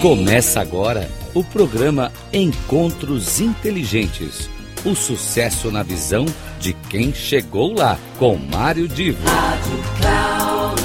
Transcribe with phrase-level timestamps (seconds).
[0.00, 4.48] Começa agora o programa Encontros Inteligentes.
[4.82, 6.24] O sucesso na visão
[6.58, 9.22] de quem chegou lá, com Mário Divo.
[9.28, 10.80] Rádio Cloud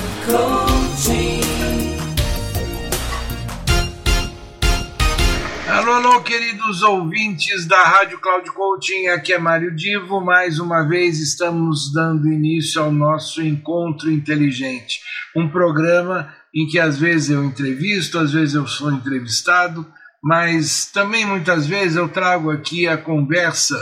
[5.70, 10.20] Alô, alô, queridos ouvintes da Rádio Cloud Coaching, aqui é Mário Divo.
[10.20, 15.00] Mais uma vez estamos dando início ao nosso Encontro Inteligente,
[15.34, 19.86] um programa em que às vezes eu entrevisto, às vezes eu sou entrevistado,
[20.24, 23.76] mas também muitas vezes eu trago aqui a conversa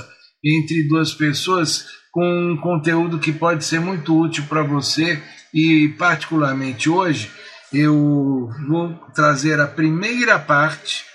[0.44, 5.22] entre duas pessoas com um conteúdo que pode ser muito útil para você
[5.54, 7.32] e particularmente hoje
[7.72, 11.05] eu vou trazer a primeira parte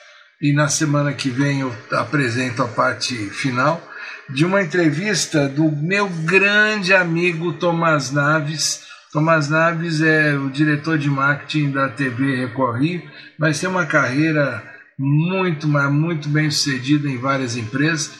[0.41, 3.83] e na semana que vem eu apresento a parte final
[4.29, 8.88] de uma entrevista do meu grande amigo Tomás Naves.
[9.13, 13.03] Tomás Naves é o diretor de marketing da TV Record Rio,
[13.39, 14.63] mas tem uma carreira
[14.99, 18.11] muito, muito bem sucedida em várias empresas.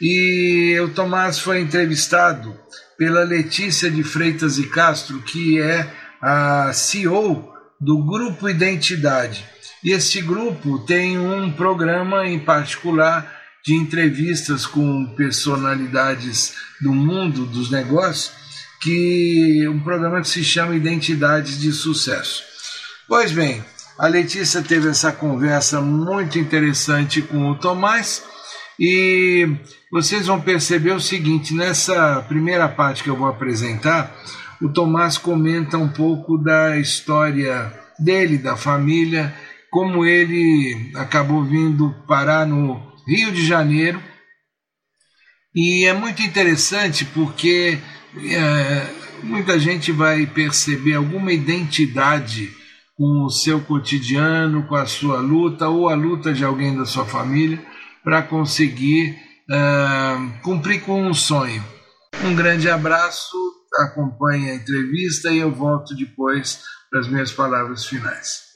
[0.00, 2.56] E o Tomás foi entrevistado
[2.96, 9.44] pela Letícia de Freitas e Castro, que é a CEO do Grupo Identidade.
[9.82, 17.70] E este grupo tem um programa em particular de entrevistas com personalidades do mundo dos
[17.70, 18.32] negócios,
[18.80, 22.42] que um programa que se chama Identidades de Sucesso.
[23.06, 23.64] Pois bem,
[23.98, 28.22] a Letícia teve essa conversa muito interessante com o Tomás
[28.78, 29.48] e
[29.90, 34.14] vocês vão perceber o seguinte, nessa primeira parte que eu vou apresentar,
[34.62, 39.34] o Tomás comenta um pouco da história dele, da família,
[39.70, 44.00] como ele acabou vindo parar no Rio de Janeiro.
[45.60, 47.80] E é muito interessante porque
[48.30, 48.86] é,
[49.24, 52.48] muita gente vai perceber alguma identidade
[52.96, 57.04] com o seu cotidiano, com a sua luta ou a luta de alguém da sua
[57.04, 57.60] família
[58.04, 59.18] para conseguir
[59.50, 61.64] uh, cumprir com um sonho.
[62.22, 63.36] Um grande abraço,
[63.80, 68.47] acompanhe a entrevista e eu volto depois para as minhas palavras finais.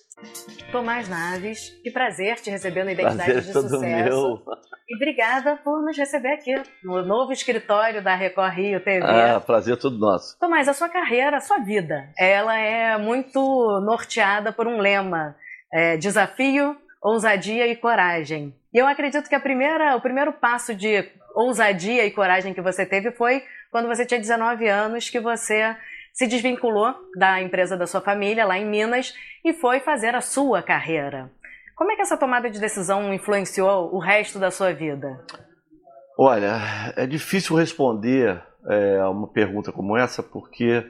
[0.70, 3.80] Tomás Naves, que prazer te receber no Identidade prazer de Sucesso.
[3.80, 4.42] Meu.
[4.88, 9.04] E obrigada por nos receber aqui no novo escritório da Record Rio TV.
[9.04, 10.38] Ah, prazer todo nosso.
[10.38, 13.40] Tomás, a sua carreira, a sua vida, ela é muito
[13.84, 15.36] norteada por um lema:
[15.72, 18.54] é, desafio, ousadia e coragem.
[18.72, 22.86] E eu acredito que a primeira, o primeiro passo de ousadia e coragem que você
[22.86, 25.74] teve foi quando você tinha 19 anos, que você
[26.12, 29.14] se desvinculou da empresa da sua família lá em Minas
[29.44, 31.30] e foi fazer a sua carreira.
[31.74, 35.24] Como é que essa tomada de decisão influenciou o resto da sua vida?
[36.18, 36.60] Olha,
[36.96, 40.84] é difícil responder é, a uma pergunta como essa porque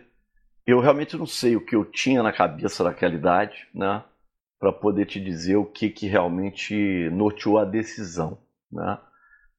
[0.66, 4.04] eu realmente não sei o que eu tinha na cabeça naquela idade, né,
[4.58, 8.38] para poder te dizer o que, que realmente norteou a decisão,
[8.70, 8.98] né?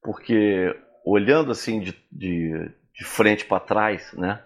[0.02, 4.42] Porque olhando assim de, de, de frente para trás, né,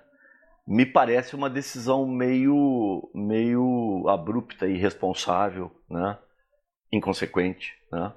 [0.69, 6.19] me parece uma decisão meio, meio abrupta irresponsável, né?
[6.93, 7.73] inconsequente.
[7.91, 8.13] Né?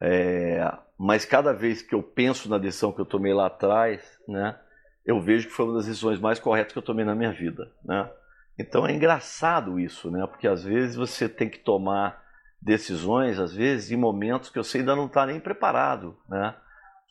[0.00, 4.58] É, mas cada vez que eu penso na decisão que eu tomei lá atrás, né,
[5.04, 7.70] eu vejo que foi uma das decisões mais corretas que eu tomei na minha vida.
[7.84, 8.10] Né?
[8.58, 10.26] Então é engraçado isso, né?
[10.26, 12.24] porque às vezes você tem que tomar
[12.60, 16.56] decisões, às vezes em momentos que você ainda não está nem preparado, né?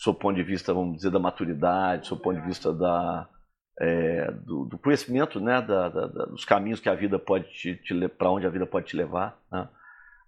[0.04, 3.30] do ponto de vista, vamos dizer, da maturidade, do ponto de vista da,
[3.80, 8.08] é, do, do, conhecimento né, da, da, dos caminhos que a vida pode te, te
[8.08, 9.38] para onde a vida pode te levar.
[9.52, 9.68] Né?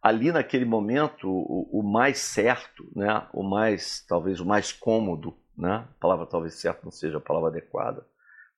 [0.02, 5.86] Ali naquele momento, o, o, mais certo, né, o mais talvez o mais cômodo, né,
[5.90, 8.06] a palavra talvez certo não seja a palavra adequada,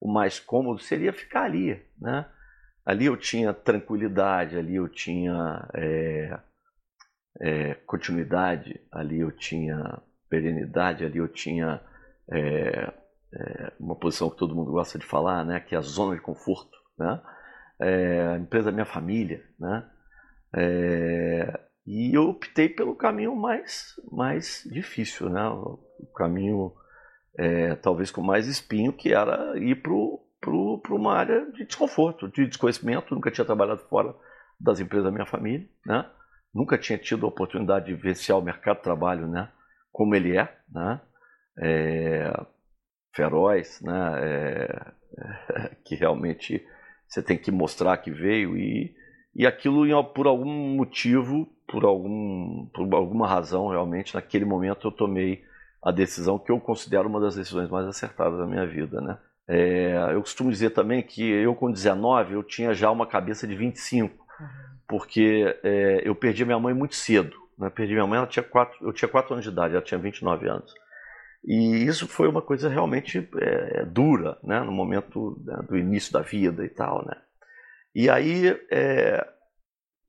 [0.02, 1.82] o mais cômodo seria ficar ali.
[2.00, 2.26] Né?
[2.86, 6.40] Ali eu tinha tranquilidade, ali eu tinha é,
[7.40, 11.82] é, continuidade, ali eu tinha perenidade, ali eu tinha
[12.32, 12.92] é,
[13.34, 16.22] é, uma posição que todo mundo gosta de falar, né, que é a zona de
[16.22, 17.22] conforto, né,
[17.80, 19.90] é, a empresa da minha família, né,
[20.56, 25.80] é, e eu optei pelo caminho mais, mais difícil, né, o,
[26.16, 26.74] caminho
[27.38, 29.92] é, talvez com mais espinho, que era ir para
[30.92, 34.16] uma área de desconforto, de desconhecimento, nunca tinha trabalhado fora
[34.60, 36.10] das empresas da minha família, né,
[36.54, 39.52] nunca tinha tido a oportunidade de vivenciar o mercado de trabalho, né,
[39.92, 41.00] como ele é, né,
[41.62, 42.39] é,
[43.14, 44.14] feroz, né?
[44.18, 46.66] É, é, que realmente
[47.08, 48.94] você tem que mostrar que veio e,
[49.36, 55.44] e aquilo por algum motivo, por, algum, por alguma razão realmente, naquele momento eu tomei
[55.82, 59.18] a decisão que eu considero uma das decisões mais acertadas da minha vida, né?
[59.52, 63.56] É, eu costumo dizer também que eu com 19 eu tinha já uma cabeça de
[63.56, 64.48] 25, uhum.
[64.88, 67.36] porque é, eu perdi minha mãe muito cedo.
[67.58, 67.70] Né?
[67.70, 70.48] Perdi minha mãe, ela tinha quatro, eu tinha 4 anos de idade, ela tinha 29
[70.48, 70.74] anos.
[71.44, 74.60] E isso foi uma coisa realmente é, dura, né?
[74.62, 77.06] no momento né, do início da vida e tal.
[77.06, 77.16] Né?
[77.96, 79.26] E aí é,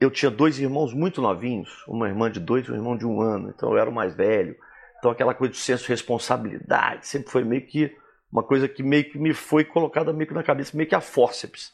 [0.00, 3.20] eu tinha dois irmãos muito novinhos, uma irmã de dois e um irmão de um
[3.20, 4.56] ano, então eu era o mais velho.
[4.98, 7.94] Então aquela coisa de senso de responsabilidade sempre foi meio que
[8.30, 11.00] uma coisa que meio que me foi colocada meio que na cabeça, meio que a
[11.00, 11.72] fórceps.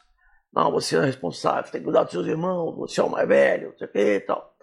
[0.52, 3.28] Não, você é responsável, você tem que cuidar dos seus irmãos, você é o mais
[3.28, 4.54] velho, não sei o que e tal.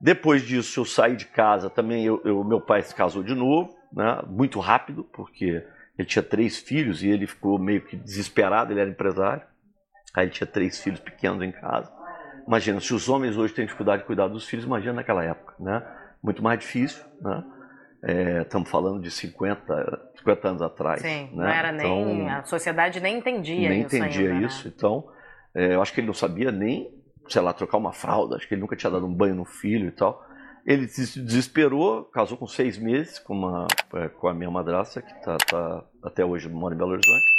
[0.00, 3.76] Depois disso, eu saí de casa também, eu, eu, meu pai se casou de novo,
[3.92, 5.64] né, muito rápido, porque
[5.98, 9.42] ele tinha três filhos e ele ficou meio que desesperado, ele era empresário.
[10.14, 11.92] Aí ele tinha três filhos pequenos em casa.
[12.46, 15.82] Imagina, se os homens hoje têm dificuldade de cuidar dos filhos, imagina naquela época, né?
[16.22, 17.44] Muito mais difícil, né?
[18.04, 21.00] É, estamos falando de 50, 50 anos atrás.
[21.00, 21.44] Sim, né?
[21.44, 22.28] não era então, nem.
[22.28, 23.94] A sociedade nem entendia nem isso.
[23.94, 24.66] Nem entendia ainda, isso.
[24.66, 24.74] Né?
[24.76, 25.08] Então,
[25.54, 26.92] é, eu acho que ele não sabia nem,
[27.28, 28.36] sei lá, trocar uma fralda.
[28.36, 30.26] Acho que ele nunca tinha dado um banho no filho e tal.
[30.64, 35.12] Ele se desesperou, casou com seis meses com, uma, é, com a minha madrasta, que
[35.22, 37.32] tá, tá até hoje mora em Belo Horizonte.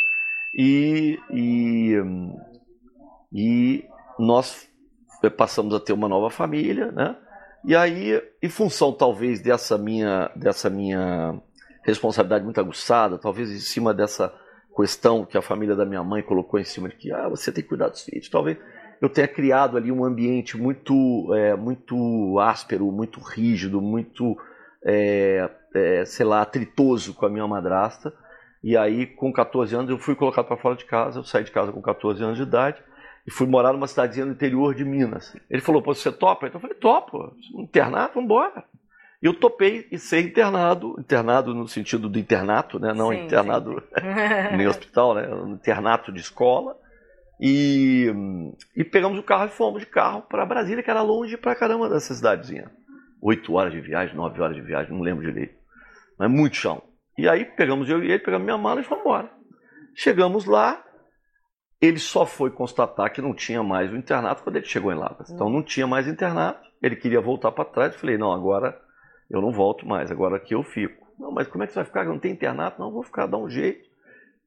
[0.55, 1.95] E, e,
[3.31, 3.85] e
[4.19, 4.69] nós
[5.37, 7.15] passamos a ter uma nova família, né?
[7.65, 11.41] E aí, em função talvez dessa minha, dessa minha
[11.83, 14.33] responsabilidade muito aguçada, talvez em cima dessa
[14.75, 17.63] questão que a família da minha mãe colocou em cima de que ah, você tem
[17.63, 18.57] que cuidar dos filhos, talvez
[19.03, 24.37] eu tenha criado ali um ambiente muito, é, muito áspero, muito rígido, muito,
[24.81, 28.13] é, é, sei lá, atritoso com a minha madrasta.
[28.63, 31.51] E aí, com 14 anos, eu fui colocado para fora de casa, eu saí de
[31.51, 32.81] casa com 14 anos de idade,
[33.27, 35.35] e fui morar numa cidadezinha no interior de Minas.
[35.49, 36.47] Ele falou, Pô, você topa?
[36.47, 38.63] Então eu falei, topo, internato, vamos embora.
[39.21, 42.93] E eu topei e ser internado, internado no sentido do internato, né?
[42.93, 44.55] não sim, internado sim.
[44.55, 45.27] nem hospital, né?
[45.49, 46.81] internato de escola.
[47.39, 48.11] E,
[48.75, 51.89] e pegamos o carro e fomos de carro para Brasília, que era longe pra caramba
[51.89, 52.71] dessa cidadezinha.
[53.21, 55.55] Oito horas de viagem, nove horas de viagem, não lembro direito.
[56.17, 56.81] Mas muito chão.
[57.17, 59.31] E aí pegamos eu e ele, pegamos minha mala e fomos embora.
[59.95, 60.83] Chegamos lá,
[61.81, 65.29] ele só foi constatar que não tinha mais o internato quando ele chegou em Lavras.
[65.29, 66.67] Então não tinha mais internato.
[66.81, 67.93] Ele queria voltar para trás.
[67.93, 68.79] Eu falei: não, agora
[69.29, 71.05] eu não volto mais, agora aqui eu fico.
[71.19, 72.05] Não, mas como é que você vai ficar?
[72.05, 72.79] Não tem internato?
[72.79, 73.89] Não, vou ficar, dá um jeito.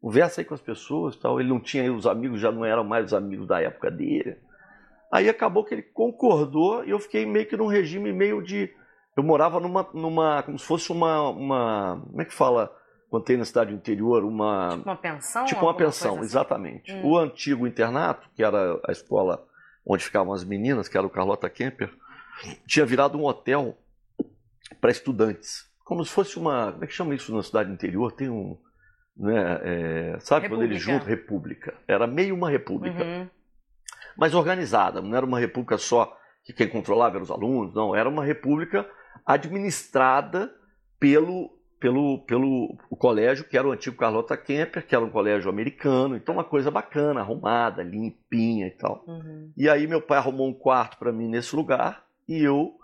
[0.01, 1.41] Conversa aí com as pessoas tal.
[1.41, 4.39] Ele não tinha os amigos, já não eram mais os amigos da época dele.
[5.13, 8.71] Aí acabou que ele concordou e eu fiquei meio que num regime meio de.
[9.17, 9.89] Eu morava numa.
[9.95, 11.31] numa como se fosse uma.
[11.31, 12.71] uma como é que fala?
[13.09, 14.71] quando tem na cidade interior uma.
[14.71, 15.45] Tipo uma pensão?
[15.45, 16.25] Tipo uma pensão, assim?
[16.25, 16.93] exatamente.
[16.93, 17.05] Hum.
[17.05, 19.45] O antigo internato, que era a escola
[19.85, 21.93] onde ficavam as meninas, que era o Carlota Kemper,
[22.67, 23.77] tinha virado um hotel
[24.81, 25.71] para estudantes.
[25.85, 26.73] Como se fosse uma.
[26.73, 28.13] Como é que chama isso na cidade interior?
[28.13, 28.59] Tem um.
[29.17, 30.49] Né, é, sabe república.
[30.49, 31.07] quando eles juntam?
[31.07, 31.75] República.
[31.89, 33.03] Era meio uma república.
[33.03, 33.29] Uhum.
[34.17, 37.95] Mas organizada, não era uma república só que quem controlava eram os alunos, não.
[37.95, 38.89] Era uma república
[39.25, 40.53] administrada
[40.99, 45.51] pelo pelo, pelo o colégio que era o antigo Carlota Kemper, que era um colégio
[45.51, 49.05] americano, então uma coisa bacana, arrumada, limpinha e tal.
[49.07, 49.53] Uhum.
[49.57, 52.75] E aí meu pai arrumou um quarto para mim nesse lugar e eu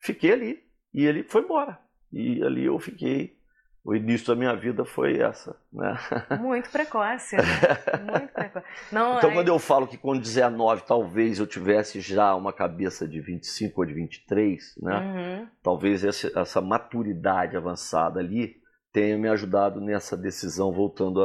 [0.00, 0.58] fiquei ali.
[0.92, 1.78] E ele foi embora.
[2.12, 3.38] E ali eu fiquei
[3.84, 5.56] o início da minha vida foi essa.
[5.72, 5.98] Né?
[6.40, 7.42] Muito precoce, né?
[8.10, 8.66] Muito precoce.
[8.92, 13.20] Não, então, quando eu falo que com 19 talvez eu tivesse já uma cabeça de
[13.20, 14.98] 25 ou de 23, né?
[14.98, 15.48] Uhum.
[15.62, 18.56] talvez essa, essa, maturidade avançada ali
[18.92, 21.24] tenha me ajudado nessa decisão, voltando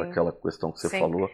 [0.00, 1.00] àquela questão que você Sim.
[1.00, 1.28] falou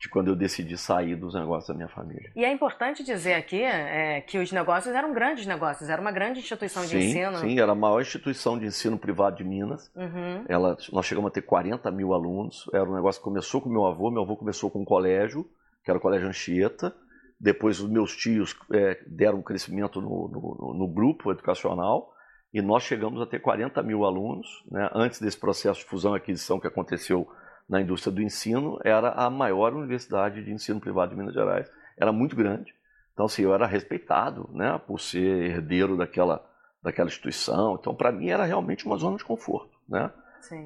[0.00, 2.32] de quando eu decidi sair dos negócios da minha família.
[2.34, 6.40] E é importante dizer aqui é, que os negócios eram grandes negócios, era uma grande
[6.40, 7.36] instituição sim, de ensino.
[7.36, 9.92] Sim, era a maior instituição de ensino privado de Minas.
[9.94, 10.46] Uhum.
[10.48, 12.64] Ela, nós chegamos a ter 40 mil alunos.
[12.72, 14.10] Era um negócio que começou com meu avô.
[14.10, 15.46] Meu avô começou com um colégio,
[15.84, 16.94] que era o Colégio Anchieta.
[17.38, 22.10] Depois os meus tios é, deram um crescimento no, no, no, grupo educacional.
[22.54, 24.64] E nós chegamos a ter 40 mil alunos.
[24.70, 27.28] Né, antes desse processo de fusão e aquisição que aconteceu
[27.70, 31.70] na indústria do ensino, era a maior universidade de ensino privado de Minas Gerais.
[31.96, 32.74] Era muito grande.
[33.14, 36.44] Então, assim, eu era respeitado né, por ser herdeiro daquela,
[36.82, 37.76] daquela instituição.
[37.78, 39.70] Então, para mim, era realmente uma zona de conforto.
[39.88, 40.10] Né?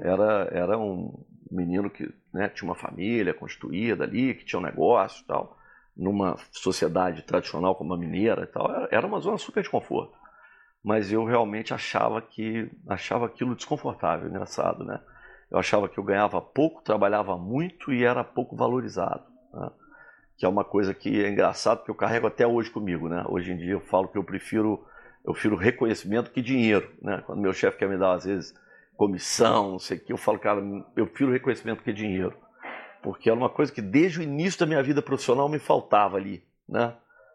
[0.01, 5.23] Era, era um menino que né, tinha uma família constituída ali, que tinha um negócio
[5.23, 5.59] e tal,
[5.95, 8.67] numa sociedade tradicional como a mineira e tal.
[8.91, 10.17] Era uma zona super de conforto.
[10.83, 15.01] Mas eu realmente achava que achava aquilo desconfortável, engraçado, né?
[15.55, 19.23] Eu achava que eu ganhava pouco, trabalhava muito e era pouco valorizado.
[19.53, 19.71] Né?
[20.37, 23.09] Que é uma coisa que é engraçado, porque eu carrego até hoje comigo.
[23.09, 23.25] Né?
[23.29, 24.85] Hoje em dia eu falo que eu prefiro,
[25.25, 26.91] eu prefiro reconhecimento que dinheiro.
[27.01, 27.23] Né?
[27.25, 28.55] Quando meu chefe quer me dar, às vezes,
[28.97, 30.61] comissão, não sei o que, eu falo, cara,
[30.97, 32.37] eu prefiro reconhecimento que dinheiro.
[33.03, 36.43] Porque era uma coisa que desde o início da minha vida profissional me faltava ali.
[36.69, 36.95] Né?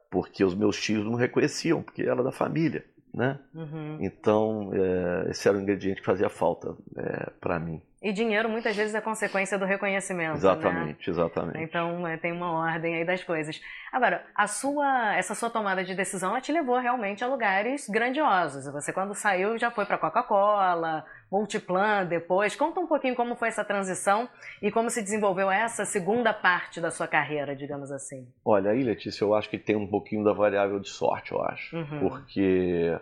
[0.09, 2.83] porque os meus tios não reconheciam, porque era da família,
[3.13, 3.39] né?
[3.53, 3.97] Uhum.
[4.01, 7.81] Então, é, esse era o ingrediente que fazia falta é, para mim.
[8.01, 10.35] E dinheiro muitas vezes é consequência do reconhecimento.
[10.35, 11.13] Exatamente, né?
[11.13, 11.59] exatamente.
[11.61, 13.59] Então é, tem uma ordem aí das coisas.
[13.91, 18.71] Agora, a sua, essa sua tomada de decisão ela te levou realmente a lugares grandiosos.
[18.71, 22.55] Você quando saiu já foi para Coca-Cola, Multiplan depois.
[22.55, 24.29] Conta um pouquinho como foi essa transição
[24.61, 28.25] e como se desenvolveu essa segunda parte da sua carreira, digamos assim.
[28.45, 31.75] Olha, aí Letícia, eu acho que tem um pouquinho da variável de sorte, eu acho.
[31.75, 31.99] Uhum.
[31.99, 32.97] Porque,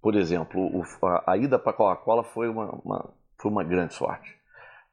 [0.00, 0.70] por exemplo,
[1.02, 4.35] a, a ida para Coca-Cola foi uma, uma, foi uma grande sorte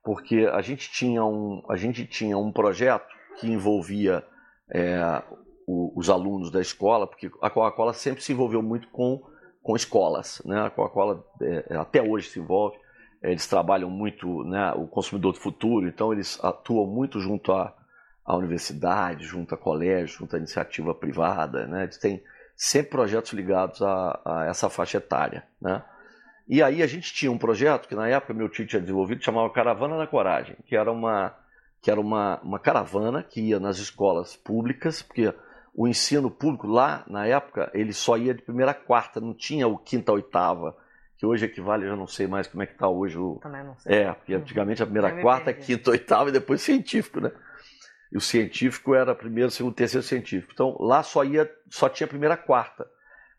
[0.03, 3.07] porque a gente tinha um, a gente tinha um projeto
[3.39, 4.23] que envolvia
[4.69, 5.23] é,
[5.65, 9.23] o, os alunos da escola, porque a Coca-Cola sempre se envolveu muito com,
[9.61, 10.41] com escolas.
[10.45, 10.59] Né?
[10.61, 12.77] A Coca-Cola é, até hoje se envolve,
[13.21, 17.73] é, eles trabalham muito né, o consumidor do futuro, então eles atuam muito junto à,
[18.25, 21.65] à universidade, junto a colégio, junto à iniciativa privada.
[21.65, 21.83] Né?
[21.83, 22.21] Eles têm
[22.55, 25.47] sempre projetos ligados a, a essa faixa etária.
[25.61, 25.81] Né?
[26.47, 29.49] E aí a gente tinha um projeto que na época meu tio tinha desenvolvido, chamava
[29.49, 31.35] Caravana da Coragem, que era uma
[31.81, 35.33] que era uma, uma caravana que ia nas escolas públicas, porque
[35.75, 39.67] o ensino público lá, na época, ele só ia de primeira a quarta, não tinha
[39.67, 40.77] o quinta a oitava,
[41.17, 43.35] que hoje equivale, eu já não sei mais como é que está hoje o...
[43.41, 43.97] Também não sei.
[43.97, 47.33] É, porque antigamente a primeira a quarta, a quinta, oitava e depois científico, né?
[48.09, 50.53] E o científico era primeiro, segundo, terceiro científico.
[50.53, 52.87] Então lá só ia, só tinha primeira a quarta.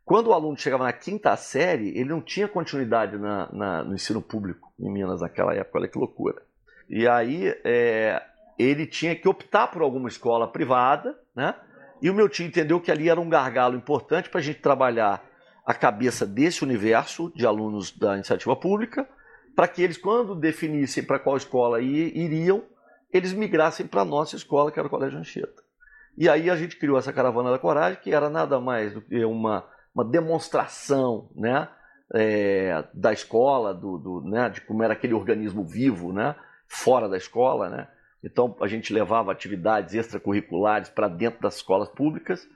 [0.05, 4.21] Quando o aluno chegava na quinta série, ele não tinha continuidade na, na, no ensino
[4.21, 6.43] público em Minas naquela época, olha que loucura.
[6.89, 8.23] E aí é,
[8.59, 11.55] ele tinha que optar por alguma escola privada, né?
[12.03, 15.25] E o meu tio entendeu que ali era um gargalo importante para a gente trabalhar
[15.65, 19.09] a cabeça desse universo de alunos da iniciativa pública,
[19.57, 22.63] para que eles, quando definissem para qual escola iriam,
[23.11, 25.63] eles migrassem para a nossa escola, que era o Colégio Anchieta.
[26.19, 29.25] E aí a gente criou essa Caravana da Coragem, que era nada mais do que
[29.25, 31.69] uma uma demonstração né,
[32.13, 36.35] é, da escola, do, do, né, de como era aquele organismo vivo né,
[36.67, 37.71] fora da escola.
[37.71, 37.89] Né?
[38.23, 42.47] Então a gente levava atividades extracurriculares para dentro das escolas públicas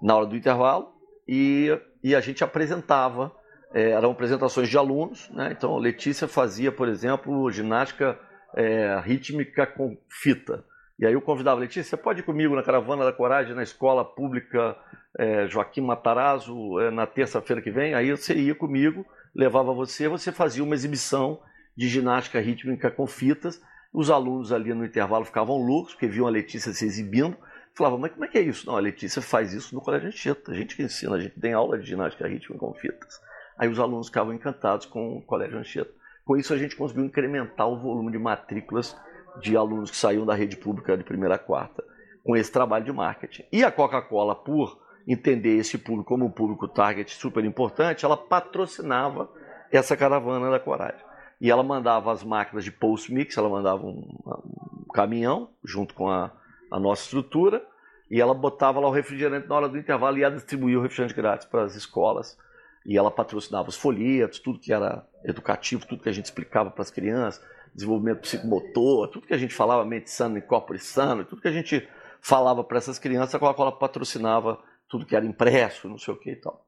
[0.00, 0.92] na hora do intervalo
[1.26, 3.34] e, e a gente apresentava,
[3.74, 5.28] é, eram apresentações de alunos.
[5.30, 5.50] Né?
[5.52, 8.18] Então Letícia fazia, por exemplo, ginástica
[8.54, 10.64] é, rítmica com fita.
[10.98, 14.02] E aí eu convidava, Letícia, você pode ir comigo na Caravana da Coragem, na escola
[14.02, 14.74] pública
[15.18, 17.94] é, Joaquim Matarazzo, é, na terça-feira que vem?
[17.94, 21.40] Aí você ia comigo, levava você, você fazia uma exibição
[21.76, 23.60] de ginástica rítmica com fitas.
[23.92, 27.36] Os alunos ali no intervalo ficavam loucos, porque viam a Letícia se exibindo.
[27.74, 28.66] Falavam, mas como é que é isso?
[28.66, 30.52] Não, a Letícia faz isso no Colégio Anchieta.
[30.52, 33.20] A gente que ensina, a gente tem aula de ginástica rítmica com fitas.
[33.58, 35.90] Aí os alunos ficavam encantados com o Colégio Anchieta.
[36.24, 38.96] Com isso a gente conseguiu incrementar o volume de matrículas
[39.40, 41.84] de alunos que saíam da rede pública de primeira a quarta,
[42.24, 43.44] com esse trabalho de marketing.
[43.52, 49.30] E a Coca-Cola, por entender esse público como um público target super importante, ela patrocinava
[49.70, 51.04] essa caravana da Coragem.
[51.40, 56.32] E ela mandava as máquinas de post-mix, ela mandava um, um, caminhão junto com a,
[56.70, 57.62] a nossa estrutura,
[58.10, 61.14] e ela botava lá o refrigerante na hora do intervalo e ia distribuir o refrigerante
[61.14, 62.38] grátis para as escolas.
[62.84, 66.82] E ela patrocinava os folhetos, tudo que era educativo, tudo que a gente explicava para
[66.82, 67.44] as crianças,
[67.74, 71.52] desenvolvimento psicomotor, tudo que a gente falava, mente sana e corpo sano, tudo que a
[71.52, 71.86] gente
[72.20, 74.58] falava para essas crianças, a Coca-Cola patrocinava
[74.88, 76.64] tudo que era impresso, não sei o que e tal.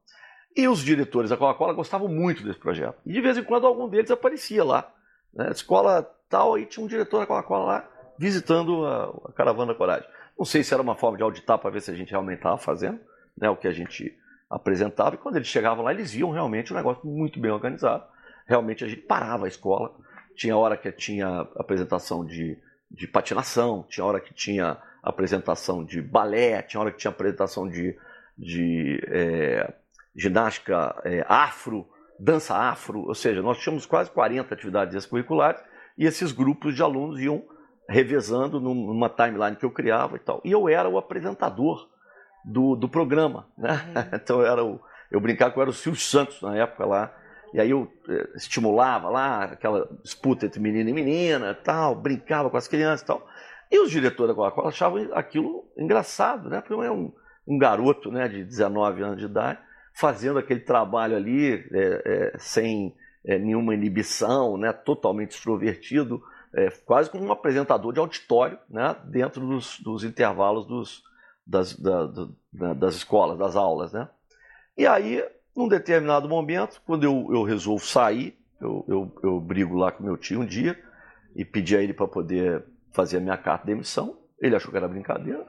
[0.57, 2.99] E os diretores da Coca-Cola gostavam muito desse projeto.
[3.07, 4.91] E de vez em quando algum deles aparecia lá.
[5.33, 5.51] Né?
[5.51, 10.09] Escola tal, aí tinha um diretor da Coca-Cola lá visitando a, a, Caravana da Coragem.
[10.37, 12.59] Não sei se era uma forma de auditar para ver se a gente realmente estava
[12.59, 12.99] fazendo
[13.37, 14.17] né, o que a gente
[14.51, 15.15] apresentava.
[15.15, 18.05] E quando eles chegavam lá, eles viam realmente um negócio muito bem organizado.
[18.47, 19.95] Realmente a gente parava a escola
[20.39, 22.57] tinha hora que tinha apresentação de,
[22.89, 27.99] de patinação, tinha hora que tinha apresentação de balé, tinha hora que tinha apresentação de,
[28.39, 29.75] de é,
[30.15, 35.61] ginástica é, afro, dança afro, ou seja, nós tínhamos quase 40 atividades extracurriculares
[35.97, 37.43] e esses grupos de alunos iam
[37.89, 40.41] revezando numa timeline que eu criava e tal.
[40.45, 41.89] E eu era o apresentador
[42.45, 43.73] do, do programa, né?
[43.73, 44.09] Uhum.
[44.23, 44.81] Então eu era o,
[45.11, 47.15] eu brincava que eu era o Silvio Santos na época lá,
[47.53, 52.57] e aí eu eh, estimulava lá aquela disputa entre menino e menina, tal, brincava com
[52.59, 53.27] as crianças e tal.
[53.71, 56.61] E os diretores da Coca-Cola achavam aquilo engraçado, né?
[56.61, 57.11] Porque é um,
[57.49, 59.59] um garoto né, de 19 anos de idade
[59.95, 66.23] fazendo aquele trabalho ali é, é, sem é, nenhuma inibição, né, totalmente extrovertido,
[66.87, 71.03] quase como um apresentador de auditório né, dentro dos, dos intervalos dos,
[71.47, 72.07] das, da,
[72.53, 73.93] da, das escolas, das aulas.
[73.93, 74.09] Né?
[74.77, 75.23] E aí
[75.59, 80.17] num determinado momento, quando eu, eu resolvo sair, eu, eu, eu brigo lá com meu
[80.17, 80.79] tio um dia
[81.35, 84.17] e pedi a ele para poder fazer a minha carta de demissão.
[84.41, 85.45] Ele achou que era brincadeira.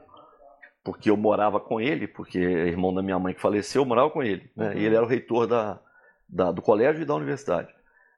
[0.82, 4.10] Porque eu morava com ele, porque é irmão da minha mãe que faleceu, eu morava
[4.10, 4.50] com ele.
[4.56, 4.70] Né?
[4.70, 4.78] Uhum.
[4.78, 5.80] E ele era o reitor da,
[6.28, 7.68] da, do colégio e da universidade.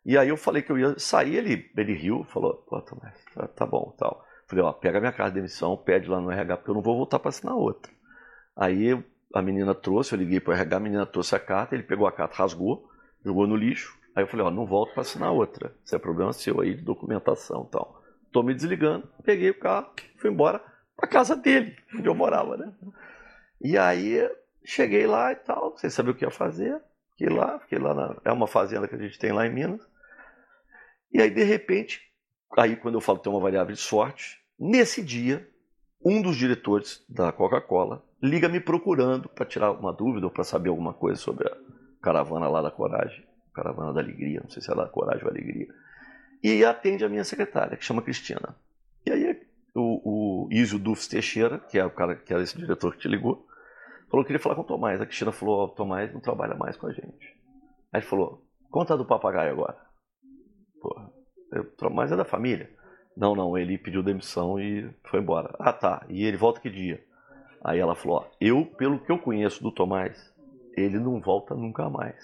[0.05, 3.47] E aí eu falei que eu ia sair, ele, ele riu, falou, pô, Tomás, tá,
[3.49, 4.25] tá bom, tal.
[4.47, 6.97] Falei, ó, pega minha carta de demissão, pede lá no RH, porque eu não vou
[6.97, 7.93] voltar para assinar outra.
[8.57, 9.03] Aí
[9.35, 12.07] a menina trouxe, eu liguei para o RH, a menina trouxe a carta, ele pegou
[12.07, 12.89] a carta, rasgou,
[13.25, 13.97] jogou no lixo.
[14.15, 15.75] Aí eu falei, ó, não volto para assinar outra.
[15.85, 18.03] Isso é problema seu aí de documentação e tal.
[18.31, 20.63] Tô me desligando, peguei o carro, fui embora
[21.03, 22.73] para casa dele, onde eu morava, né?
[23.61, 24.31] E aí
[24.65, 26.81] cheguei lá e tal, sem saber o que ia fazer.
[27.11, 29.81] Fiquei lá, fiquei lá na, é uma fazenda que a gente tem lá em Minas.
[31.13, 32.01] E aí, de repente,
[32.57, 35.49] aí quando eu falo que tem uma variável de sorte, nesse dia,
[36.05, 40.69] um dos diretores da Coca-Cola liga me procurando para tirar uma dúvida ou para saber
[40.69, 41.57] alguma coisa sobre a
[42.01, 45.67] caravana lá da Coragem, caravana da Alegria, não sei se é da Coragem ou Alegria.
[46.43, 48.57] E atende a minha secretária, que chama Cristina.
[49.05, 49.43] E aí
[49.75, 50.12] o,
[50.53, 53.47] o Isio Dufs Teixeira, que é o cara que era esse diretor que te ligou,
[54.11, 55.01] falou que queria falar com o Tomás.
[55.01, 57.37] A Cristina falou, oh, Tomás não trabalha mais com a gente.
[57.93, 59.77] Aí ele falou, conta do papagaio agora.
[60.81, 61.11] Porra,
[61.53, 62.71] eu, mas é da família.
[63.17, 65.55] Não, não, ele pediu demissão e foi embora.
[65.59, 66.05] Ah, tá.
[66.09, 67.03] E ele volta que dia?
[67.63, 70.33] Aí ela falou: ó, eu, pelo que eu conheço do Tomás,
[70.77, 72.17] ele não volta nunca mais.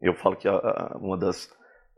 [0.00, 1.50] Eu falo que a, a, uma das,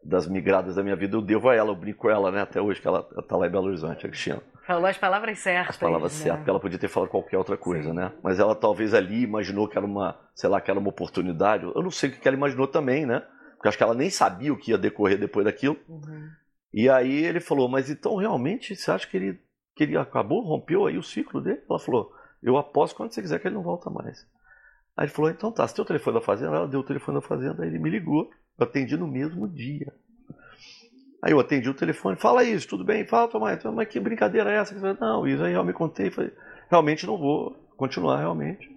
[0.02, 2.61] das migradas da minha vida eu devo a ela, eu brinco com ela, né, até
[2.61, 4.43] hoje, que ela está lá em Belo Horizonte, a Cristina.
[4.66, 5.71] Falou as palavras certas.
[5.71, 6.19] As palavras né?
[6.19, 7.97] certas, porque ela podia ter falado qualquer outra coisa, Sim.
[7.97, 8.12] né?
[8.23, 11.64] Mas ela talvez ali imaginou que era uma, sei lá, que era uma oportunidade.
[11.64, 13.26] Eu não sei o que ela imaginou também, né?
[13.57, 15.76] Porque acho que ela nem sabia o que ia decorrer depois daquilo.
[15.88, 16.31] Uhum.
[16.73, 19.40] E aí ele falou, mas então realmente você acha que ele,
[19.75, 21.61] que ele acabou, rompeu aí o ciclo dele?
[21.69, 24.26] Ela falou, eu aposto quando você quiser que ele não volta mais.
[24.97, 26.57] Aí ele falou, então tá, você tem o telefone da fazenda?
[26.57, 29.92] Ela deu o telefone da fazenda, aí ele me ligou, eu atendi no mesmo dia.
[31.23, 33.07] Aí eu atendi o telefone, fala isso, tudo bem?
[33.07, 34.75] Fala, Tomás, mas que brincadeira é essa?
[35.00, 36.33] Não, isso aí eu me contei, falei,
[36.69, 38.69] realmente não vou continuar, realmente.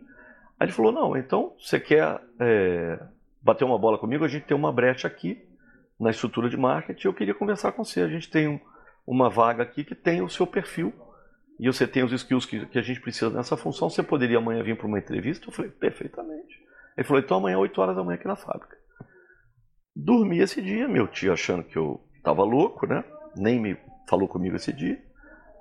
[0.60, 3.00] Aí ele falou, não, então você quer é,
[3.42, 5.44] bater uma bola comigo, a gente tem uma brecha aqui
[6.00, 7.08] na estrutura de marketing.
[7.08, 8.01] Eu queria conversar com você.
[8.01, 8.60] A gente tem um,
[9.08, 10.94] uma vaga aqui que tem o seu perfil
[11.60, 13.90] e você tem os skills que, que a gente precisa nessa função.
[13.90, 15.48] Você poderia amanhã vir para uma entrevista?
[15.48, 16.64] Eu falei, perfeitamente.
[16.98, 18.77] Ele falou, então amanhã, 8 horas da manhã aqui na fábrica.
[19.96, 23.03] Dormi esse dia, meu tio achando que eu estava louco, né?
[23.35, 25.01] Nem me falou comigo esse dia.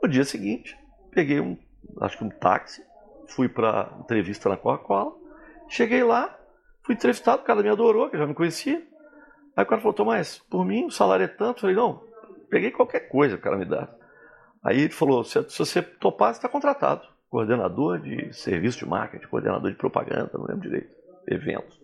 [0.02, 0.78] No dia seguinte,
[1.10, 1.56] peguei um,
[2.00, 2.82] acho que um táxi,
[3.28, 5.14] fui para entrevista na Coca-Cola.
[5.68, 6.36] Cheguei lá,
[6.84, 8.82] Fui entrevistado, o cara me adorou, que já me conhecia.
[9.56, 11.56] Aí o cara falou, Tomás, por mim o salário é tanto.
[11.56, 12.02] Eu falei, não,
[12.50, 13.88] peguei qualquer coisa que o cara me dá.
[14.62, 17.02] Aí ele falou, se, se você topar, você está contratado.
[17.30, 20.94] Coordenador de serviço de marketing, coordenador de propaganda, não lembro direito,
[21.26, 21.80] eventos.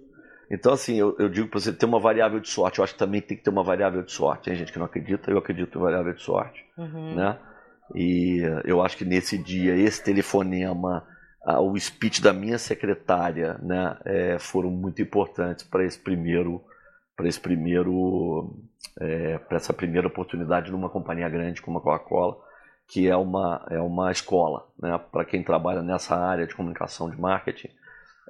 [0.50, 2.78] Então, assim, eu, eu digo para você ter uma variável de sorte.
[2.78, 4.44] Eu acho que também tem que ter uma variável de sorte.
[4.44, 6.64] Tem gente que não acredita, eu acredito em variável de sorte.
[6.76, 7.14] Uhum.
[7.14, 7.38] Né?
[7.94, 11.06] E eu acho que nesse dia, esse telefonema,
[11.46, 16.62] o speech da minha secretária né, é, foram muito importantes para esse primeiro
[17.16, 18.56] para esse primeiro
[18.98, 22.36] é, para essa primeira oportunidade numa companhia grande como a Coca-Cola
[22.86, 27.18] que é uma é uma escola né, para quem trabalha nessa área de comunicação de
[27.18, 27.68] marketing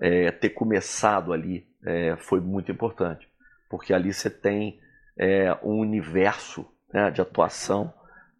[0.01, 3.31] é, ter começado ali é, foi muito importante
[3.71, 4.81] porque ali você tem
[5.17, 7.95] é, um universo né, de atuação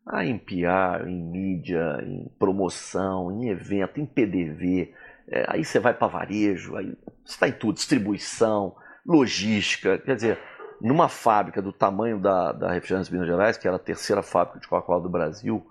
[0.05, 4.93] ah, em PR, em mídia, em promoção, em evento, em PDV.
[5.29, 8.75] É, aí você vai para varejo, aí você está em tudo, distribuição,
[9.07, 9.99] logística.
[9.99, 10.39] Quer dizer,
[10.81, 14.67] numa fábrica do tamanho da, da Refrigerantes Minas Gerais, que era a terceira fábrica de
[14.67, 15.65] Coca-Cola do Brasil,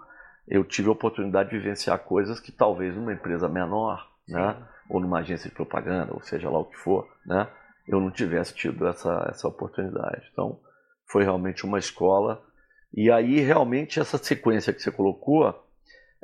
[0.47, 4.55] eu tive a oportunidade de vivenciar coisas que talvez numa empresa menor, né,
[4.89, 7.47] ou numa agência de propaganda, ou seja lá o que for, né,
[7.87, 10.27] eu não tivesse tido essa, essa oportunidade.
[10.31, 10.59] Então,
[11.05, 12.43] foi realmente uma escola
[12.93, 15.53] e aí, realmente, essa sequência que você colocou,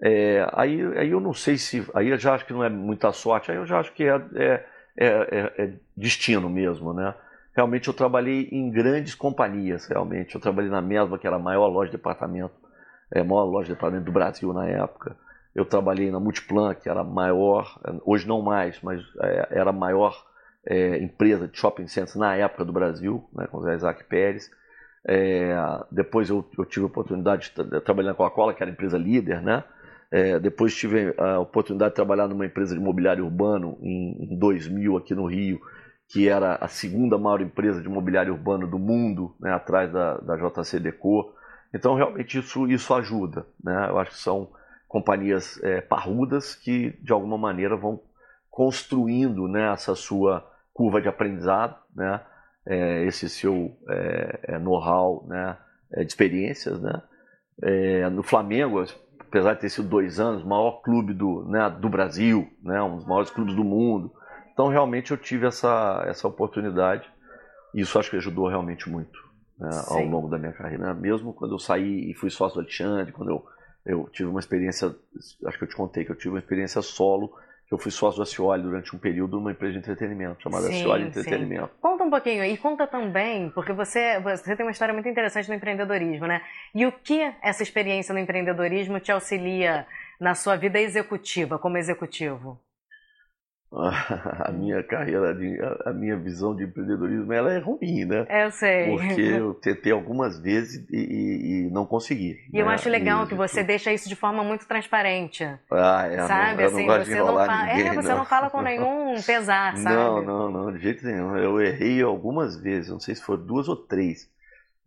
[0.02, 1.86] é, aí, aí eu não sei se.
[1.94, 4.16] Aí eu já acho que não é muita sorte, aí eu já acho que é,
[4.36, 4.66] é,
[4.98, 7.14] é, é destino mesmo, né?
[7.56, 10.36] Realmente eu trabalhei em grandes companhias, realmente.
[10.36, 12.54] Eu trabalhei na mesma, que era a maior loja de departamento,
[13.14, 15.16] é, maior loja de departamento do Brasil na época.
[15.56, 19.74] Eu trabalhei na Multiplan, que era a maior, hoje não mais, mas é, era a
[19.74, 20.14] maior
[20.68, 24.52] é, empresa de shopping centers na época do Brasil, né, com o Zé Isaac Pérez.
[25.08, 25.56] É,
[25.92, 29.42] depois eu, eu, tive a oportunidade de trabalhar na Coca-Cola, que era a empresa líder,
[29.42, 29.64] né?
[30.12, 34.98] É, depois tive a oportunidade de trabalhar numa empresa de imobiliário urbano em, em 2000
[34.98, 35.60] aqui no Rio,
[36.08, 40.36] que era a segunda maior empresa de imobiliário urbano do mundo, né, atrás da, da
[40.36, 41.34] JC Deco.
[41.74, 43.46] Então, realmente, isso, isso ajuda.
[43.64, 43.90] Né?
[43.90, 44.50] Eu acho que são
[44.96, 48.00] companhias é, parrudas que, de alguma maneira, vão
[48.50, 52.22] construindo né, essa sua curva de aprendizado, né?
[52.66, 55.58] é, esse seu é, é know-how né,
[55.92, 56.82] é, de experiências.
[56.82, 57.02] Né?
[57.62, 58.86] É, no Flamengo,
[59.20, 62.96] apesar de ter sido dois anos, o maior clube do, né, do Brasil, né, um
[62.96, 64.14] dos maiores clubes do mundo.
[64.54, 67.06] Então, realmente, eu tive essa, essa oportunidade
[67.74, 69.20] e isso acho que ajudou realmente muito
[69.60, 70.94] né, ao longo da minha carreira.
[70.94, 73.46] Mesmo quando eu saí e fui sócio do Alexandre, quando eu,
[73.86, 74.96] eu tive uma experiência,
[75.46, 77.32] acho que eu te contei que eu tive uma experiência solo
[77.68, 80.82] que eu fui sócio da Cioli durante um período numa empresa de entretenimento, chamada sim,
[80.82, 81.74] Cioli Entretenimento.
[81.74, 81.80] Sim.
[81.82, 85.56] Conta um pouquinho, e conta também, porque você, você tem uma história muito interessante no
[85.56, 86.44] empreendedorismo, né?
[86.76, 89.88] E o que essa experiência no empreendedorismo te auxilia
[90.20, 92.60] na sua vida executiva, como executivo?
[93.72, 95.38] A minha carreira,
[95.86, 98.26] a minha visão de empreendedorismo, ela é ruim, né?
[98.30, 98.86] Eu sei.
[98.92, 102.40] Porque eu tentei algumas vezes e, e, e não consegui.
[102.54, 102.62] E né?
[102.62, 105.44] eu acho legal e, que você deixa isso de forma muito transparente.
[105.70, 106.26] Ah, é.
[106.26, 107.66] Sabe, não, assim, você não fala.
[107.66, 108.18] Ninguém, é, você não.
[108.18, 109.96] não fala com nenhum pesar, sabe?
[109.96, 111.36] Não, não, não, de jeito nenhum.
[111.36, 114.34] Eu errei algumas vezes, não sei se foram duas ou três.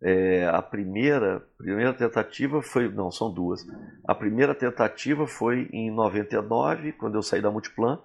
[0.01, 3.67] É, a primeira, primeira tentativa foi, não, são duas.
[4.07, 7.99] A primeira tentativa foi em 99, quando eu saí da Multiplan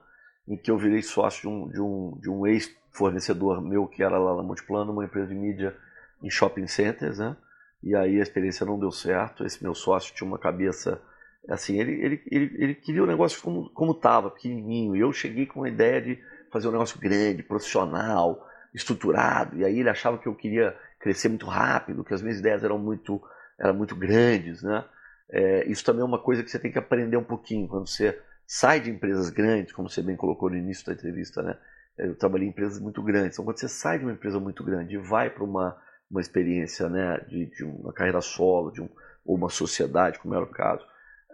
[0.47, 4.19] em que eu virei sócio de um, de um, de um ex-fornecedor meu que era
[4.19, 5.77] lá na Multiplano, uma empresa de mídia
[6.23, 7.37] em shopping centers, né?
[7.83, 9.45] E aí a experiência não deu certo.
[9.45, 11.01] Esse meu sócio tinha uma cabeça
[11.49, 14.97] assim, ele, ele, ele, ele queria o negócio como, como estava, pequenininho.
[14.97, 16.19] E eu cheguei com a ideia de
[16.51, 19.57] fazer um negócio grande, profissional, estruturado.
[19.59, 22.79] E aí ele achava que eu queria crescer muito rápido, que as minhas ideias eram
[22.79, 23.21] muito,
[23.59, 24.85] eram muito grandes, né?
[25.31, 28.19] É, isso também é uma coisa que você tem que aprender um pouquinho quando você
[28.47, 31.57] sai de empresas grandes, como você bem colocou no início da entrevista, né?
[31.97, 33.35] Eu trabalhei em empresas muito grandes.
[33.35, 35.77] Então, quando você sai de uma empresa muito grande e vai para uma,
[36.11, 38.89] uma experiência né, de, de uma carreira solo, de um,
[39.25, 40.85] ou uma sociedade, como era o caso,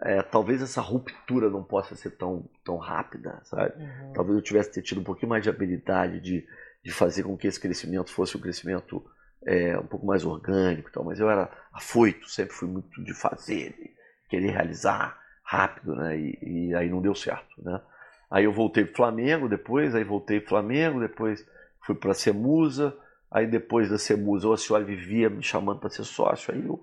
[0.03, 3.73] é, talvez essa ruptura não possa ser tão, tão rápida, sabe?
[3.75, 4.13] Uhum.
[4.13, 6.45] Talvez eu tivesse ter tido um pouquinho mais de habilidade de,
[6.83, 9.03] de fazer com que esse crescimento fosse um crescimento
[9.45, 11.03] é, um pouco mais orgânico e tal.
[11.03, 13.95] Mas eu era afoito, sempre fui muito de fazer, de
[14.29, 15.20] querer realizar
[15.51, 16.17] rápido, né?
[16.17, 17.81] E, e aí não deu certo, né?
[18.29, 21.45] Aí eu voltei para Flamengo depois, aí voltei para Flamengo, depois
[21.81, 22.95] fui para Semusa,
[23.29, 26.81] aí depois da Semusa o senhor vivia me chamando para ser sócio, aí eu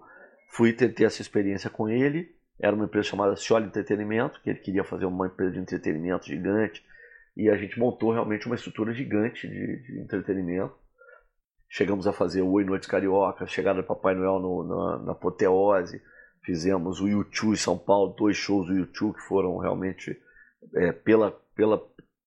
[0.50, 2.37] fui tentei essa experiência com ele.
[2.61, 6.85] Era uma empresa chamada Cioli Entretenimento, que ele queria fazer uma empresa de entretenimento gigante,
[7.35, 10.74] e a gente montou realmente uma estrutura gigante de, de entretenimento.
[11.70, 16.02] Chegamos a fazer Oi Noites Carioca, chegada do Papai Noel no, na, na Apoteose,
[16.49, 20.19] Fizemos o YouTube em São Paulo, dois shows do YouTube que foram realmente
[20.77, 21.79] é, pela, pela,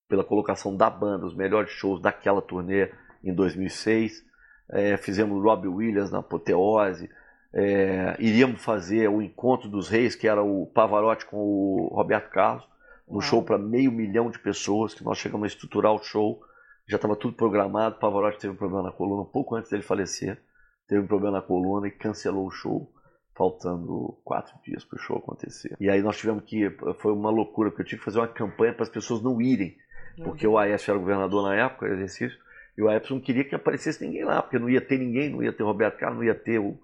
[0.07, 2.91] pela colocação da banda, os melhores shows daquela turnê
[3.23, 4.23] em 2006.
[4.69, 7.09] É, fizemos o Robbie Williams na Apoteose.
[7.51, 12.63] É, iríamos fazer o Encontro dos Reis, que era o Pavarotti com o Roberto Carlos,
[13.07, 13.21] um Uau.
[13.23, 16.39] show para meio milhão de pessoas, que nós chegamos a estruturar o show.
[16.87, 17.95] Já estava tudo programado.
[17.95, 20.39] O Pavarotti teve um problema na coluna um pouco antes dele falecer.
[20.87, 22.87] Teve um problema na coluna e cancelou o show
[23.35, 25.75] faltando quatro dias para o show acontecer.
[25.79, 28.73] E aí nós tivemos que, foi uma loucura, porque eu tive que fazer uma campanha
[28.73, 29.75] para as pessoas não irem,
[30.23, 32.37] porque o Aécio era governador na época, exercício,
[32.77, 35.41] e o Aécio não queria que aparecesse ninguém lá, porque não ia ter ninguém, não
[35.41, 36.77] ia ter Roberto Carlos, não ia ter o,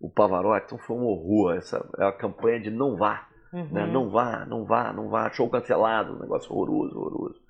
[0.00, 3.68] o Pavarotti, então foi um horror, essa é a campanha de não vá, uhum.
[3.70, 3.86] né?
[3.86, 7.40] não vá, não vá, não vá, show cancelado, um negócio horroroso, horroroso.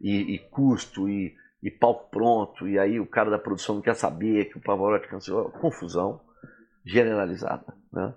[0.00, 3.94] E, e custo, e, e palco pronto, e aí o cara da produção não quer
[3.94, 6.20] saber que o Pavarotti cancelou, confusão
[6.84, 7.74] generalizada.
[7.92, 8.14] Né?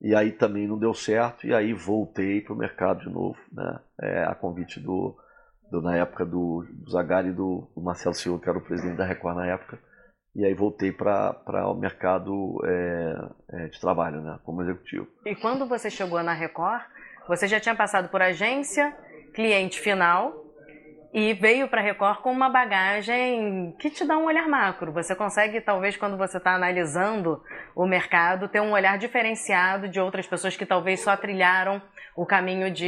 [0.00, 3.80] E aí também não deu certo, e aí voltei para o mercado de novo, né?
[4.00, 5.14] É, a convite do,
[5.70, 8.96] do, na época do, do Zagari e do, do, Marcelo Silva, que era o presidente
[8.96, 9.78] da Record na época,
[10.34, 14.38] e aí voltei para o mercado é, é, de trabalho, né?
[14.42, 15.06] como executivo.
[15.26, 16.82] E quando você chegou na Record,
[17.28, 18.96] você já tinha passado por agência,
[19.34, 20.32] cliente final,
[21.12, 24.92] e veio para Record com uma bagagem que te dá um olhar macro.
[24.92, 27.42] Você consegue, talvez, quando você está analisando
[27.74, 31.82] o mercado, ter um olhar diferenciado de outras pessoas que talvez só trilharam
[32.16, 32.86] o caminho de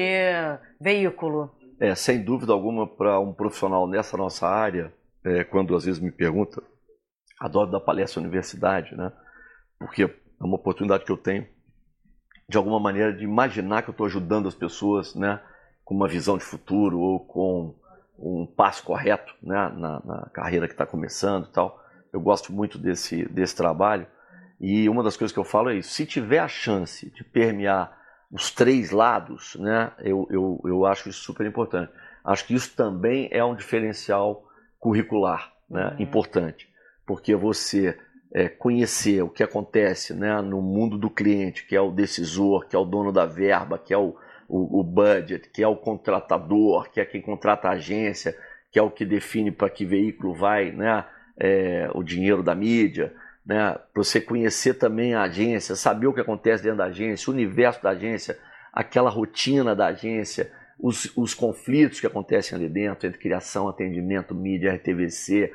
[0.81, 1.51] veículo.
[1.81, 4.93] É, sem dúvida alguma, para um profissional nessa nossa área,
[5.25, 6.63] é, quando às vezes me pergunta,
[7.41, 9.11] adoro dar palestra universidade, né?
[9.81, 10.11] Porque é
[10.45, 11.45] uma oportunidade que eu tenho,
[12.49, 15.41] de alguma maneira, de imaginar que eu estou ajudando as pessoas, né?
[15.85, 17.82] Com uma visão de futuro ou com
[18.23, 21.83] um passo correto né, na, na carreira que está começando e tal.
[22.13, 24.07] Eu gosto muito desse, desse trabalho.
[24.61, 27.99] E uma das coisas que eu falo é isso: se tiver a chance de permear
[28.31, 31.93] os três lados, né, eu, eu, eu acho isso super importante.
[32.25, 34.45] Acho que isso também é um diferencial
[34.79, 36.03] curricular né, uhum.
[36.03, 36.69] importante,
[37.05, 37.99] porque você
[38.33, 42.77] é, conhecer o que acontece né, no mundo do cliente, que é o decisor, que
[42.77, 44.17] é o dono da verba, que é o,
[44.53, 48.37] o, o budget, que é o contratador, que é quem contrata a agência,
[48.71, 51.07] que é o que define para que veículo vai né,
[51.39, 53.15] é, o dinheiro da mídia,
[53.47, 57.35] né, para você conhecer também a agência, saber o que acontece dentro da agência, o
[57.35, 58.39] universo da agência,
[58.75, 64.75] aquela rotina da agência, os, os conflitos que acontecem ali dentro, entre criação, atendimento, mídia,
[64.75, 65.51] RTVC,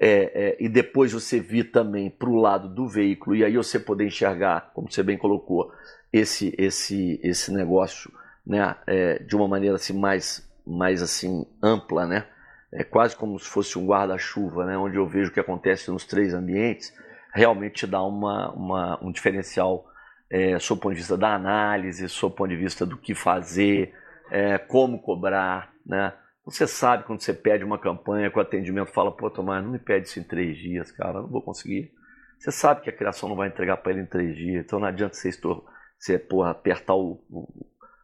[0.00, 3.78] é, é, e depois você vir também para o lado do veículo, e aí você
[3.78, 5.70] poder enxergar, como você bem colocou,
[6.14, 8.08] esse, esse, esse negócio
[8.46, 12.24] né, é, de uma maneira assim, mais, mais assim ampla, né?
[12.72, 16.04] É quase como se fosse um guarda-chuva, né, onde eu vejo o que acontece nos
[16.04, 16.92] três ambientes,
[17.32, 19.86] realmente te dá uma, uma, um diferencial
[20.30, 23.12] é, sob o ponto de vista da análise, sob o ponto de vista do que
[23.12, 23.92] fazer,
[24.30, 26.12] é, como cobrar, né?
[26.44, 30.06] Você sabe quando você pede uma campanha o atendimento fala, pô, Tomás, não me pede
[30.06, 31.92] isso em três dias, cara, não vou conseguir.
[32.38, 34.86] Você sabe que a criação não vai entregar para ele em três dias, então não
[34.86, 35.64] adianta você, estor
[36.04, 37.48] você porra, apertar o, o,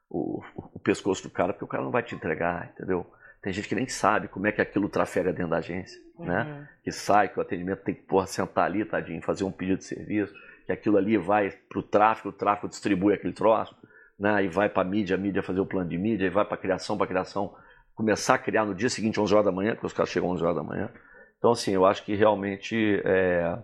[0.08, 0.42] o,
[0.74, 3.06] o, pescoço do cara, porque o cara não vai te entregar, entendeu?
[3.42, 6.42] Tem gente que nem sabe como é que aquilo trafega dentro da agência, né?
[6.42, 6.60] uhum.
[6.60, 6.68] né?
[6.82, 9.84] Que sai, que o atendimento tem que porra, sentar ali, tadinho, fazer um pedido de
[9.84, 10.32] serviço,
[10.64, 13.76] que aquilo ali vai para o tráfego, o tráfego distribui aquele troço,
[14.18, 14.44] né?
[14.44, 16.54] E vai para a mídia, a mídia fazer o plano de mídia, e vai para
[16.54, 17.54] a criação, para a criação
[17.94, 20.42] começar a criar no dia seguinte, 11 horas da manhã, porque os caras chegam 11
[20.42, 20.90] horas da manhã.
[21.36, 23.58] Então, assim, eu acho que realmente é,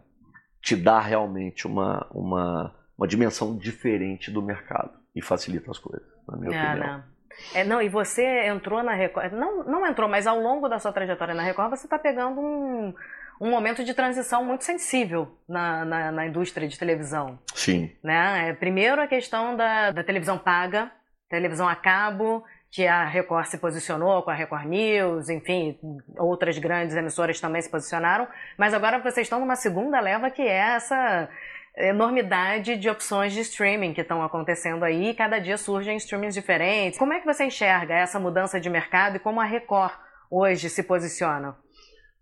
[0.61, 6.37] te dá realmente uma, uma, uma dimensão diferente do mercado e facilita as coisas, na
[6.37, 6.99] minha é, opinião.
[6.99, 7.17] Não.
[7.55, 10.93] É, não, e você entrou na Record, não, não entrou, mas ao longo da sua
[10.93, 12.95] trajetória na Record, você está pegando um,
[13.41, 17.39] um momento de transição muito sensível na, na, na, indústria de televisão.
[17.55, 17.91] Sim.
[18.03, 18.49] Né?
[18.49, 20.91] É, primeiro a questão da, da televisão paga,
[21.29, 25.79] televisão a cabo, que a Record se posicionou com a Record News, enfim,
[26.19, 28.27] outras grandes emissoras também se posicionaram,
[28.59, 31.29] mas agora vocês estão numa segunda leva que é essa
[31.77, 36.99] enormidade de opções de streaming que estão acontecendo aí, cada dia surgem streamings diferentes.
[36.99, 39.93] Como é que você enxerga essa mudança de mercado e como a Record
[40.31, 41.55] hoje se posiciona?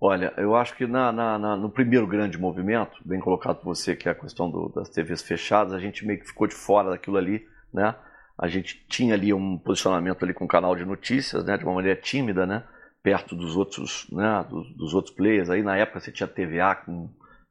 [0.00, 3.94] Olha, eu acho que na, na, na, no primeiro grande movimento, bem colocado por você,
[3.94, 6.90] que é a questão do, das TVs fechadas, a gente meio que ficou de fora
[6.90, 7.94] daquilo ali, né?
[8.36, 11.74] A gente tinha ali um posicionamento ali com o canal de notícias, né, de uma
[11.74, 12.64] maneira tímida, né,
[13.00, 15.48] perto dos outros, né, dos, dos outros players.
[15.48, 17.08] Aí na época você tinha TVA com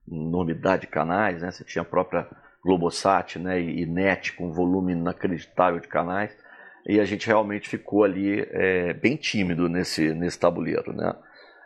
[0.09, 2.27] enormidade de canais, né, você tinha a própria
[2.63, 6.35] Globosat, né, e, NET com volume inacreditável de canais.
[6.85, 11.13] E a gente realmente ficou ali é, bem tímido nesse, nesse tabuleiro, né.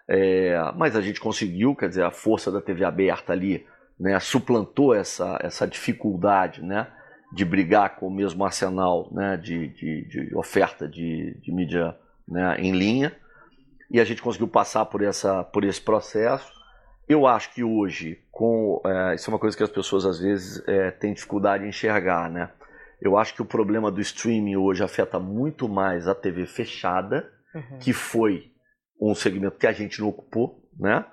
[0.08, 3.66] É, mas a gente conseguiu, quer dizer, a força da TV aberta ali,
[4.00, 6.88] né, suplantou essa, essa dificuldade, né,
[7.34, 11.96] de brigar com o mesmo arsenal né, de, de, de oferta de, de mídia
[12.28, 13.14] né, em linha.
[13.92, 16.52] E a gente conseguiu passar por, essa, por esse processo.
[17.08, 20.62] Eu acho que hoje, com é, isso é uma coisa que as pessoas às vezes
[20.68, 22.52] é, têm dificuldade em enxergar, né?
[23.02, 27.80] Eu acho que o problema do streaming hoje afeta muito mais a TV fechada, uhum.
[27.80, 28.52] que foi
[29.00, 31.06] um segmento que a gente não ocupou, né?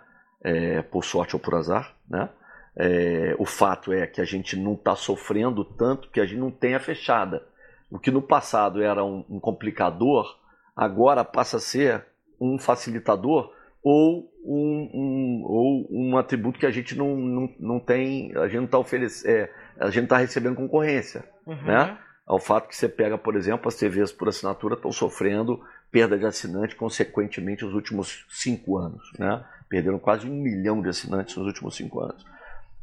[0.42, 2.28] É, por sorte ou por azar, né?
[2.76, 6.50] É, o fato é que a gente não está sofrendo tanto que a gente não
[6.50, 7.46] tem a fechada.
[7.88, 10.26] O que no passado era um, um complicador,
[10.74, 12.04] agora passa a ser
[12.40, 13.53] um facilitador
[13.84, 18.56] ou um, um, ou um atributo que a gente não, não, não tem, a gente
[18.56, 21.62] não está oferecendo, é, a gente está recebendo concorrência, uhum.
[21.62, 21.98] né?
[22.26, 25.60] Ao fato que você pega, por exemplo, as TVs por assinatura estão sofrendo
[25.92, 29.44] perda de assinante, consequentemente, nos últimos cinco anos, né?
[29.68, 32.24] Perderam quase um milhão de assinantes nos últimos cinco anos.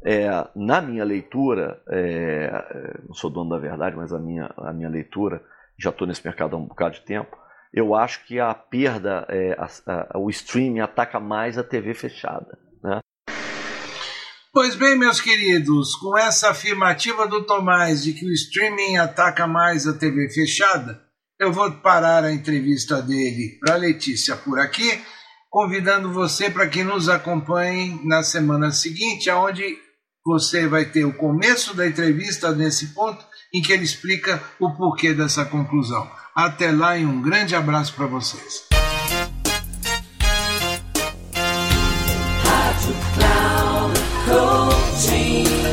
[0.04, 4.88] É, na minha leitura, é, não sou dono da verdade, mas a minha, a minha
[4.88, 5.42] leitura,
[5.76, 7.36] já estou nesse mercado há um bocado de tempo,
[7.72, 9.68] eu acho que a perda, é, a,
[10.14, 12.58] a, o streaming ataca mais a TV fechada.
[12.82, 13.00] Né?
[14.52, 19.86] Pois bem, meus queridos, com essa afirmativa do Tomás de que o streaming ataca mais
[19.86, 21.02] a TV fechada,
[21.40, 25.00] eu vou parar a entrevista dele para Letícia por aqui,
[25.48, 29.64] convidando você para que nos acompanhe na semana seguinte, aonde
[30.24, 35.14] você vai ter o começo da entrevista nesse ponto em que ele explica o porquê
[35.14, 36.08] dessa conclusão.
[36.34, 38.64] Até lá e um grande abraço para vocês.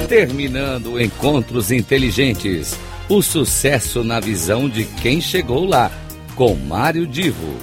[0.10, 2.78] Terminando Encontros Inteligentes.
[3.08, 5.90] O sucesso na visão de quem chegou lá,
[6.36, 7.56] com Mário Divo.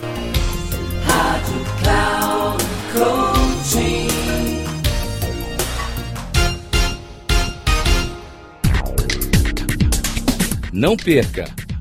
[1.04, 4.06] Rádio Cloud Coaching.
[10.72, 11.65] Não perca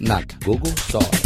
[0.00, 1.25] not Google Stars.